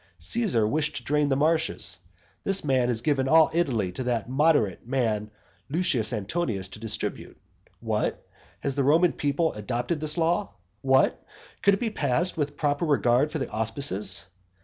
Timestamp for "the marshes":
1.29-1.99